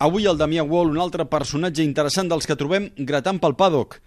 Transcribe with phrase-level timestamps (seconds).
[0.00, 3.98] Avui el Damià Wall, un altre personatge interessant dels que trobem gratant pel paddock.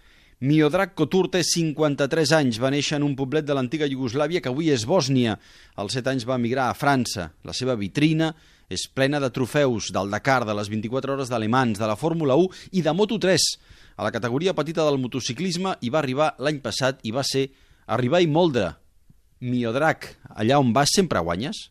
[0.42, 4.72] Miodrag Kotur té 53 anys, va néixer en un poblet de l'antiga Iugoslàvia que avui
[4.74, 5.36] és Bòsnia.
[5.78, 7.28] Als 7 anys va emigrar a França.
[7.46, 8.32] La seva vitrina
[8.74, 12.74] és plena de trofeus del Dakar, de les 24 hores d'alemans, de la Fórmula 1
[12.74, 13.46] i de Moto3.
[13.94, 17.52] A la categoria petita del motociclisme hi va arribar l'any passat i va ser
[17.86, 18.72] arribar i moldre.
[19.46, 21.68] Miodrag, allà on vas sempre guanyes?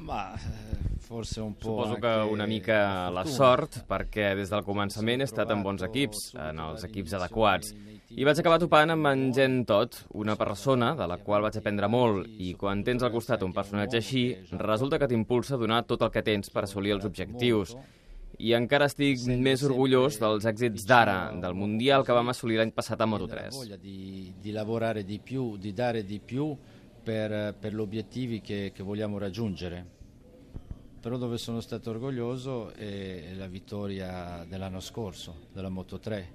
[0.00, 0.69] Eh,
[1.10, 5.26] forse un po' Suposo que anche una mica la sort, perquè des del començament he
[5.26, 7.72] estat en bons equips, en els equips adequats.
[8.14, 11.90] I vaig acabar topant amb en Gen Tot, una persona de la qual vaig aprendre
[11.90, 14.24] molt, i quan tens al costat un personatge així,
[14.62, 17.74] resulta que t'impulsa a donar tot el que tens per assolir els objectius.
[18.38, 23.02] I encara estic més orgullós dels èxits d'ara, del Mundial que vam assolir l'any passat
[23.02, 23.50] a La Moto3.
[23.50, 26.56] voglia di, di lavorare di più, di dare di più
[27.02, 29.98] per, per gli obiettivi che, che vogliamo raggiungere.
[31.00, 36.28] Però dove sono stato orgoglioso è la vittoria dell'anno scorso, della Moto 3.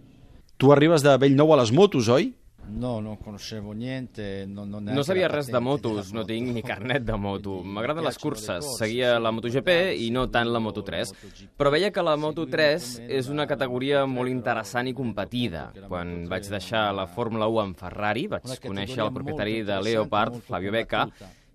[0.57, 2.33] Tu arribes de Bellnou a les motos, oi?
[2.67, 6.63] No, non conoscevo niente, non, non No neanche sabia res de motos, no tinc ni
[6.65, 7.59] carnet de moto.
[7.61, 9.69] M'agraden les curses, seguia la MotoGP
[10.01, 11.13] i no tant la Moto3.
[11.55, 15.69] Però veia que la Moto3 és una categoria molt interessant i competida.
[15.87, 20.73] Quan vaig deixar la Fórmula 1 amb Ferrari, vaig conèixer el propietari de Leopard, Flavio
[20.73, 21.05] Becca,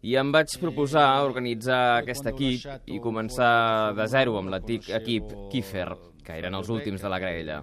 [0.03, 5.91] i em vaig proposar organitzar aquest equip i començar de zero amb l'antic equip Kiefer,
[6.25, 7.61] que eren els últims de la graella.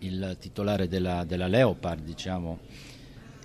[0.00, 2.58] il titolare della, della Leopard, diciamo,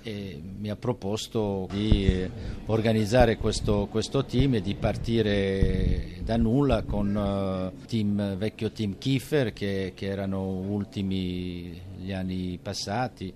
[0.03, 2.29] e mi ha proposto di eh,
[2.67, 9.51] organizzare questo, questo team e di partire da nulla con eh, team, vecchio team Kiefer
[9.51, 13.33] che, che erano ultimi gli anni passati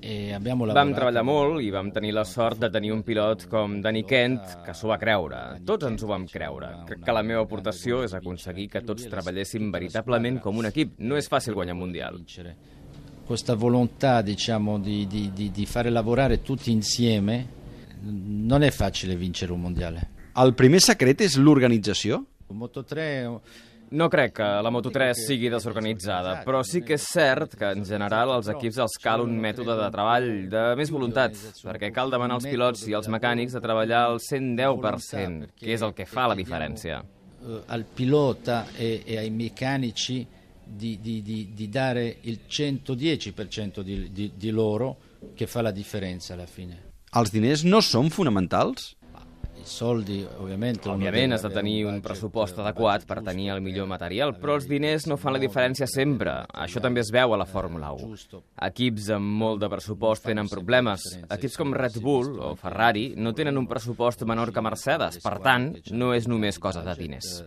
[0.00, 3.46] e abbiamo Vam lavorato treballar molt i vam tenir la sort de tenir un pilot
[3.50, 5.58] com Danny Kent que s'ho va creure.
[5.66, 6.68] Tots ens ho vam creure.
[6.86, 10.94] Crec que la meva aportació és aconseguir que tots treballéssim veritablement com un equip.
[10.98, 12.20] No és fàcil guanyar un Mundial.
[13.26, 17.46] Questa volontà diciamo, di, di- di- di fare lavorare tutti insieme
[18.02, 20.08] non è facile vincere un mondiale.
[20.36, 22.22] El primer secret és l'organització?
[22.54, 23.26] Moto 3
[23.90, 28.30] No crec que la Moto3 sigui desorganitzada, però sí que és cert que en general
[28.34, 31.32] als equips els cal un mètode de treball de més voluntat,
[31.64, 35.94] perquè cal demanar als pilots i als mecànics de treballar al 110%, que és el
[35.94, 37.02] que fa la diferència.
[37.40, 40.26] eh, al pilota e, e ai meccanici
[40.66, 44.96] di, di- di- di dare il 110% di, di- di loro
[45.34, 46.82] che fa la differenza alla fine.
[47.14, 48.96] Els diners no són fonamentals?
[49.64, 54.42] Soldi Òbviament deve has de tenir un pressupost adequat per tenir el millor material, per
[54.42, 56.34] però els diners no fan la diferència sempre.
[56.54, 58.42] Això també es veu a la Fórmula 1.
[58.70, 61.04] Equips amb molt de pressupost tenen problemes.
[61.28, 65.22] Equips com Red Bull o Ferrari no tenen un pressupost menor que Mercedes.
[65.24, 67.38] Per tant, no és només cosa de diners.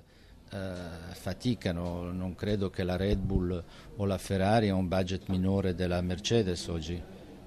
[0.52, 3.64] eh, faticano, non credo che la Red Bull
[3.96, 7.02] o la Ferrari ha un budget minore della Mercedes oggi,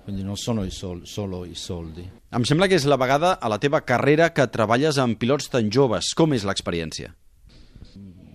[0.04, 2.04] quindi non sono i sol- solo i soldi.
[2.30, 5.70] Em sembla que és la vegada a la teva carrera que treballes amb pilots tan
[5.72, 6.12] joves.
[6.14, 7.14] Com és l'experiència?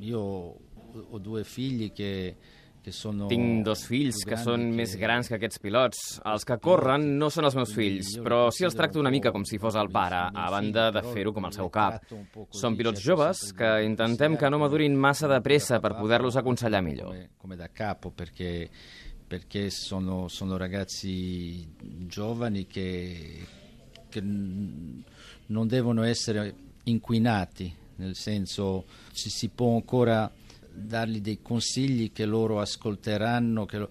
[0.01, 0.21] Io
[1.11, 2.35] ho due figli che,
[2.81, 3.27] che sono...
[3.27, 5.99] Tinc dos fills que són més grans que aquests pilots.
[6.25, 9.45] Els que corren no són els meus fills, però sí els tracto una mica com
[9.45, 12.01] si fos el pare, a banda de fer-ho com el seu cap.
[12.55, 17.13] Són pilots joves que intentem que no madurin massa de pressa per poder-los aconsellar millor.
[17.37, 18.69] come da capo perché,
[19.29, 21.67] perché sono, sono ragazzi
[22.07, 23.45] giovani che,
[24.09, 30.31] che non devono essere inquinati, nel senso si, si può ancora
[30.73, 33.89] dargli dei consigli che loro ascolteranno, che lo-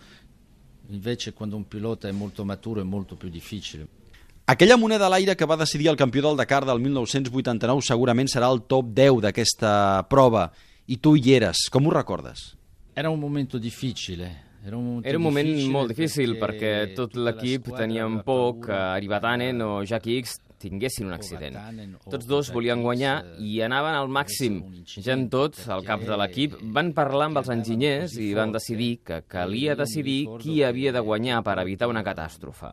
[0.89, 3.87] invece quando un pilota è molto maturo è molto più difficile.
[4.47, 8.51] Aquella moneda a l'aire que va decidir el campió del Dakar del 1989 segurament serà
[8.51, 10.51] el top 10 d'aquesta prova.
[10.87, 11.69] I tu hi eres.
[11.69, 12.57] Com ho recordes?
[12.95, 14.48] Era un momento difficile.
[14.65, 18.59] Era un Era un moment difficile molt difícil perquè tot tutta la l'equip tenia por
[18.59, 21.57] que paura Arivatanen o Jack X tinguessin un accident.
[22.11, 24.59] Tots dos volien guanyar i anaven al màxim.
[24.89, 28.91] Ja en tot, al cap de l'equip, van parlar amb els enginyers i van decidir
[29.07, 32.73] que calia decidir qui havia de guanyar per evitar una catàstrofe.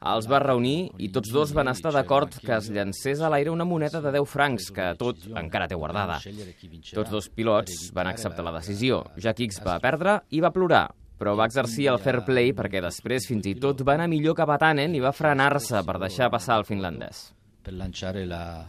[0.00, 3.68] Els va reunir i tots dos van estar d'acord que es llancés a l'aire una
[3.68, 6.20] moneda de 10 francs, que tot encara té guardada.
[6.94, 9.04] Tots dos pilots van acceptar la decisió.
[9.20, 10.86] Jack X va perdre i va plorar,
[11.20, 14.46] però va exercir el fair play perquè després fins i tot va anar millor que
[14.48, 17.26] Batanen i va frenar-se per deixar passar el finlandès.
[17.60, 18.66] per lanciare la,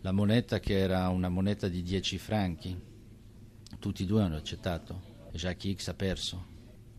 [0.00, 2.76] la moneta che era una moneta di 10 franchi.
[3.78, 5.00] Tutti e due hanno accettato
[5.32, 6.44] Jackie X ha perso.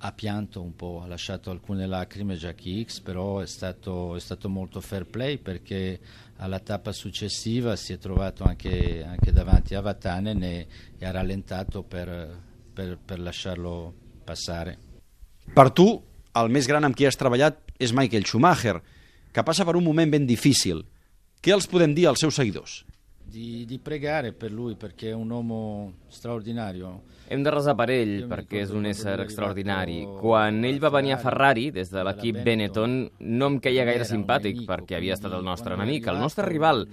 [0.03, 4.49] ha pianto un po', ha lasciato alcune lacrime Jackie X, però è stato, è stato
[4.49, 5.99] molto fair play perché
[6.37, 11.83] alla tappa successiva si è trovato anche, anche davanti a Vatanen e, e ha rallentato
[11.83, 12.35] per,
[12.73, 13.93] per, per lasciarlo
[14.25, 14.77] passare.
[15.55, 15.87] Per tu,
[16.37, 18.77] el més gran amb qui has treballat és Michael Schumacher,
[19.31, 20.85] que passa per un moment ben difícil.
[21.41, 22.81] Què els podem dir als seus seguidors?
[23.31, 26.99] Di, di pregare per lui perché è un uomo straordinario
[27.31, 30.01] hem de resar per ell, perquè és un ésser extraordinari.
[30.19, 32.97] Quan ell va venir a Ferrari, des de l'equip Benetton,
[33.39, 36.83] no em queia gaire simpàtic, perquè havia estat el nostre enemic, el nostre rival,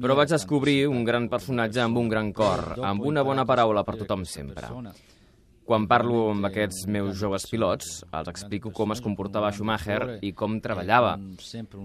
[0.00, 3.98] però vaig descobrir un gran personatge amb un gran cor, amb una bona paraula per
[4.04, 4.70] tothom sempre.
[5.70, 10.56] Quan parlo amb aquests meus joves pilots, els explico com es comportava Schumacher i com
[10.58, 11.12] treballava.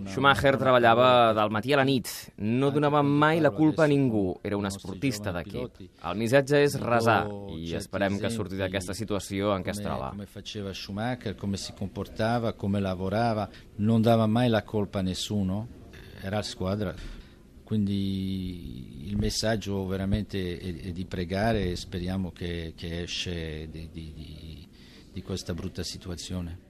[0.10, 2.10] Schumacher treballava del matí a la nit,
[2.42, 5.84] no donava mai la culpa a ningú, era un esportista d'equip.
[6.02, 7.20] El missatge és resar
[7.54, 10.16] i esperem que surti d'aquesta situació en què es troba.
[10.16, 13.46] Come faceva Schumacher, come si comportava, come lavorava,
[13.86, 15.62] non dava mai la colpa a nessuno,
[16.24, 16.96] era la squadra.
[17.66, 24.68] Quindi il messaggio veramente è, è di pregare e speriamo che, che esce di, di,
[25.12, 26.65] di questa brutta situazione.